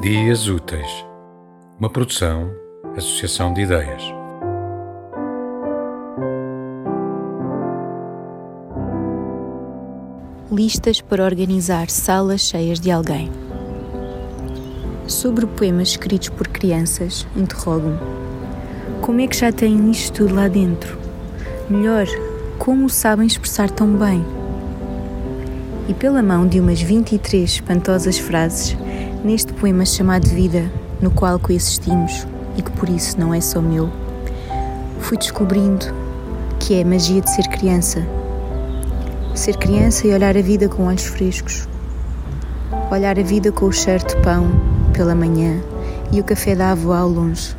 Dias 0.00 0.48
Úteis, 0.48 1.04
uma 1.78 1.90
produção, 1.90 2.50
associação 2.96 3.52
de 3.52 3.60
ideias. 3.60 4.02
Listas 10.50 11.02
para 11.02 11.22
organizar 11.22 11.90
salas 11.90 12.40
cheias 12.40 12.80
de 12.80 12.90
alguém. 12.90 13.30
Sobre 15.06 15.44
poemas 15.44 15.88
escritos 15.88 16.30
por 16.30 16.48
crianças, 16.48 17.26
interrogo-me: 17.36 17.98
como 19.02 19.20
é 19.20 19.26
que 19.26 19.36
já 19.36 19.52
têm 19.52 19.90
isto 19.90 20.24
tudo 20.24 20.34
lá 20.34 20.48
dentro? 20.48 20.98
Melhor, 21.68 22.06
como 22.58 22.86
o 22.86 22.88
sabem 22.88 23.26
expressar 23.26 23.70
tão 23.70 23.98
bem? 23.98 24.24
E 25.86 25.92
pela 25.92 26.22
mão 26.22 26.46
de 26.46 26.58
umas 26.58 26.80
23 26.80 27.50
espantosas 27.50 28.18
frases, 28.18 28.74
neste 29.24 29.52
poema 29.52 29.84
chamado 29.84 30.26
Vida, 30.28 30.70
no 31.00 31.10
qual 31.10 31.38
coexistimos 31.38 32.26
e 32.56 32.62
que 32.62 32.70
por 32.70 32.88
isso 32.88 33.18
não 33.18 33.34
é 33.34 33.40
só 33.40 33.60
meu, 33.60 33.90
fui 35.00 35.18
descobrindo 35.18 35.86
que 36.58 36.74
é 36.74 36.82
a 36.82 36.86
magia 36.86 37.20
de 37.20 37.30
ser 37.30 37.46
criança. 37.48 38.06
Ser 39.34 39.56
criança 39.56 40.06
e 40.06 40.12
olhar 40.12 40.36
a 40.36 40.42
vida 40.42 40.68
com 40.68 40.86
olhos 40.86 41.04
frescos. 41.04 41.68
Olhar 42.90 43.18
a 43.18 43.22
vida 43.22 43.52
com 43.52 43.66
o 43.66 43.72
cheiro 43.72 44.06
de 44.06 44.16
pão 44.16 44.50
pela 44.92 45.14
manhã 45.14 45.60
e 46.12 46.20
o 46.20 46.24
café 46.24 46.54
da 46.54 46.72
avó 46.72 46.94
ao 46.94 47.08
longe. 47.08 47.54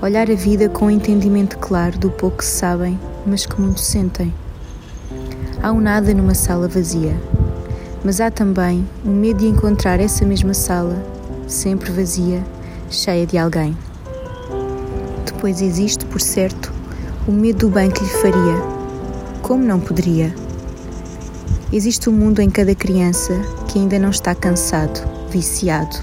Olhar 0.00 0.30
a 0.30 0.34
vida 0.34 0.68
com 0.68 0.86
o 0.86 0.90
entendimento 0.90 1.58
claro 1.58 1.98
do 1.98 2.10
pouco 2.10 2.38
que 2.38 2.44
sabem, 2.44 2.98
mas 3.26 3.46
que 3.46 3.60
muito 3.60 3.80
sentem. 3.80 4.32
Há 5.62 5.72
um 5.72 5.80
nada 5.80 6.12
numa 6.12 6.34
sala 6.34 6.68
vazia 6.68 7.16
mas 8.04 8.20
há 8.20 8.30
também 8.30 8.86
o 9.04 9.08
medo 9.08 9.40
de 9.40 9.46
encontrar 9.46 10.00
essa 10.00 10.24
mesma 10.24 10.54
sala, 10.54 11.02
sempre 11.46 11.90
vazia, 11.92 12.44
cheia 12.90 13.26
de 13.26 13.38
alguém. 13.38 13.76
Depois 15.24 15.62
existe, 15.62 16.04
por 16.06 16.20
certo, 16.20 16.72
o 17.26 17.32
medo 17.32 17.68
do 17.68 17.70
bem 17.70 17.90
que 17.90 18.02
lhe 18.02 18.10
faria. 18.10 18.60
Como 19.40 19.64
não 19.64 19.78
poderia? 19.78 20.34
Existe 21.72 22.10
um 22.10 22.12
mundo 22.12 22.40
em 22.40 22.50
cada 22.50 22.74
criança 22.74 23.32
que 23.68 23.78
ainda 23.78 23.98
não 23.98 24.10
está 24.10 24.34
cansado, 24.34 25.00
viciado. 25.30 25.96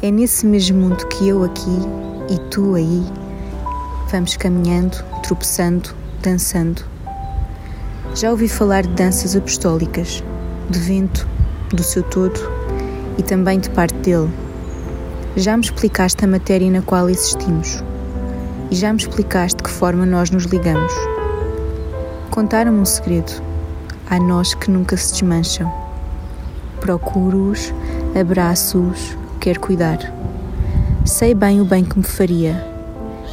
É 0.00 0.10
nesse 0.10 0.46
mesmo 0.46 0.80
mundo 0.80 1.06
que 1.08 1.28
eu 1.28 1.44
aqui 1.44 1.78
e 2.30 2.38
tu 2.50 2.74
aí 2.74 3.04
vamos 4.10 4.36
caminhando, 4.36 4.96
tropeçando, 5.22 5.90
dançando 6.22 6.82
já 8.14 8.30
ouvi 8.30 8.48
falar 8.48 8.82
de 8.82 8.90
danças 8.90 9.36
apostólicas, 9.36 10.22
de 10.68 10.78
vento, 10.78 11.28
do 11.70 11.82
seu 11.82 12.02
todo 12.02 12.40
e 13.16 13.22
também 13.22 13.60
de 13.60 13.70
parte 13.70 13.96
dele. 13.98 14.30
Já 15.36 15.56
me 15.56 15.62
explicaste 15.62 16.24
a 16.24 16.28
matéria 16.28 16.70
na 16.70 16.82
qual 16.82 17.08
existimos 17.08 17.82
e 18.70 18.74
já 18.74 18.92
me 18.92 18.98
explicaste 18.98 19.58
de 19.58 19.62
que 19.62 19.70
forma 19.70 20.04
nós 20.04 20.30
nos 20.30 20.44
ligamos. 20.44 20.92
Contaram-me 22.30 22.80
um 22.80 22.84
segredo. 22.84 23.32
Há 24.08 24.18
nós 24.18 24.54
que 24.54 24.70
nunca 24.70 24.96
se 24.96 25.12
desmancham. 25.12 25.72
Procuro-os, 26.80 27.72
abraço-os, 28.18 29.16
quero 29.38 29.60
cuidar. 29.60 29.98
Sei 31.04 31.32
bem 31.32 31.60
o 31.60 31.64
bem 31.64 31.84
que 31.84 31.96
me 31.96 32.04
faria 32.04 32.66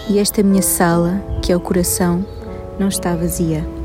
e 0.07 0.19
esta 0.19 0.43
minha 0.43 0.61
sala, 0.61 1.21
que 1.41 1.51
é 1.51 1.55
o 1.55 1.59
coração, 1.59 2.23
não 2.79 2.87
está 2.87 3.15
vazia. 3.15 3.76